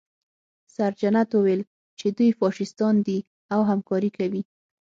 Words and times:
سرجنټ 0.75 1.29
وویل 1.33 1.61
چې 1.99 2.07
دوی 2.17 2.29
فاشیستان 2.39 2.95
دي 3.07 3.19
او 3.53 3.59
همکاري 3.69 4.09
کوي 4.17 4.41